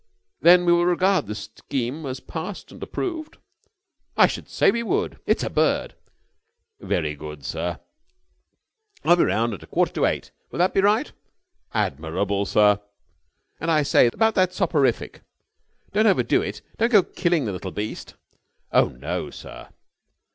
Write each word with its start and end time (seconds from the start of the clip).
Then 0.41 0.65
we 0.65 0.71
will 0.71 0.87
regard 0.87 1.27
the 1.27 1.35
scheme 1.35 2.07
as 2.07 2.19
passed 2.19 2.71
and 2.71 2.81
approved?" 2.81 3.37
"I 4.17 4.25
should 4.25 4.49
say 4.49 4.71
we 4.71 4.81
would! 4.81 5.19
It's 5.27 5.43
a 5.43 5.49
bird!" 5.51 5.93
"Very 6.79 7.13
good, 7.13 7.45
sir." 7.45 7.79
"I'll 9.05 9.15
be 9.15 9.25
round 9.25 9.53
at 9.53 9.57
about 9.61 9.65
a 9.65 9.67
quarter 9.75 9.93
to 9.93 10.05
eight. 10.07 10.31
Will 10.49 10.57
that 10.57 10.73
be 10.73 10.81
right?" 10.81 11.11
"Admirable, 11.71 12.47
sir." 12.47 12.79
"And, 13.59 13.69
I 13.69 13.83
say, 13.83 14.07
about 14.07 14.33
that 14.33 14.55
soporific.... 14.55 15.21
Don't 15.93 16.07
overdo 16.07 16.41
it. 16.41 16.63
Don't 16.79 16.91
go 16.91 17.03
killing 17.03 17.45
the 17.45 17.51
little 17.51 17.69
beast." 17.69 18.15
"Oh, 18.71 18.87
no, 18.89 19.29
sir." 19.29 19.69